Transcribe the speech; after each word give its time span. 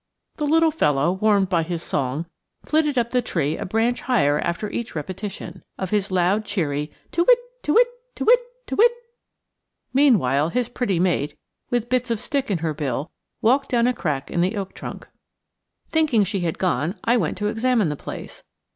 The 0.37 0.47
little 0.47 0.71
fellow, 0.71 1.11
warmed 1.11 1.49
by 1.49 1.61
his 1.61 1.83
song, 1.83 2.25
flitted 2.65 2.97
up 2.97 3.11
the 3.11 3.21
tree 3.21 3.55
a 3.55 3.67
branch 3.67 4.01
higher 4.01 4.39
after 4.39 4.67
each 4.71 4.95
repetition 4.95 5.61
of 5.77 5.91
his 5.91 6.09
loud 6.09 6.43
cheery 6.43 6.91
tu 7.11 7.23
whit', 7.23 7.37
tu 7.61 7.71
whit', 7.75 7.85
tu 8.15 8.25
whit', 8.25 8.41
tu 8.65 8.75
whit'. 8.75 8.91
Meanwhile 9.93 10.49
his 10.49 10.69
pretty 10.69 10.99
mate, 10.99 11.37
with 11.69 11.87
bits 11.87 12.09
of 12.09 12.19
stick 12.19 12.49
in 12.49 12.57
her 12.65 12.73
bill, 12.73 13.11
walked 13.43 13.69
down 13.69 13.85
a 13.85 13.93
crack 13.93 14.31
in 14.31 14.41
the 14.41 14.57
oak 14.57 14.73
trunk. 14.73 15.07
Thinking 15.91 16.23
she 16.23 16.39
had 16.39 16.57
gone, 16.57 16.95
I 17.03 17.15
went 17.15 17.37
to 17.37 17.45
examine 17.47 17.89
the 17.89 17.95
place. 17.95 18.41